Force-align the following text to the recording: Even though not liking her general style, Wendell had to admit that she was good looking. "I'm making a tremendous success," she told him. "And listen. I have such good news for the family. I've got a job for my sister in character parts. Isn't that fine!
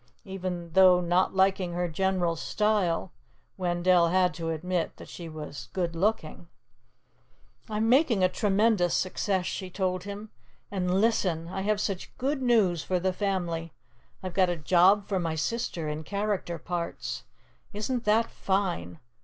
Even 0.25 0.71
though 0.71 0.99
not 0.99 1.35
liking 1.35 1.73
her 1.73 1.87
general 1.87 2.35
style, 2.35 3.11
Wendell 3.55 4.07
had 4.07 4.33
to 4.33 4.49
admit 4.49 4.97
that 4.97 5.07
she 5.07 5.29
was 5.29 5.69
good 5.73 5.95
looking. 5.95 6.47
"I'm 7.69 7.87
making 7.87 8.23
a 8.23 8.27
tremendous 8.29 8.95
success," 8.95 9.45
she 9.45 9.69
told 9.69 10.05
him. 10.05 10.31
"And 10.71 10.99
listen. 10.99 11.49
I 11.49 11.61
have 11.61 11.79
such 11.79 12.17
good 12.17 12.41
news 12.41 12.81
for 12.83 12.99
the 12.99 13.13
family. 13.13 13.73
I've 14.23 14.33
got 14.33 14.49
a 14.49 14.55
job 14.57 15.07
for 15.07 15.19
my 15.19 15.35
sister 15.35 15.87
in 15.87 16.03
character 16.03 16.57
parts. 16.57 17.23
Isn't 17.71 18.03
that 18.05 18.31
fine! 18.31 18.97